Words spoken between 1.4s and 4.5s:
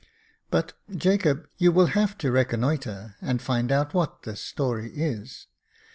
you will have to reconnoitre, and find out what this